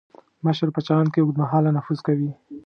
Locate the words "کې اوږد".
1.13-1.35